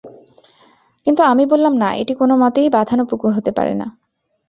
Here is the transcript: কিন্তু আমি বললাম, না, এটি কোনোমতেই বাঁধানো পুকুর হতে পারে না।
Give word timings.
কিন্তু 1.07 1.21
আমি 1.23 1.43
বললাম, 1.45 1.73
না, 1.77 1.89
এটি 1.93 2.13
কোনোমতেই 2.13 2.69
বাঁধানো 2.69 3.03
পুকুর 3.05 3.31
হতে 3.33 3.51
পারে 3.51 3.73
না। 3.75 3.87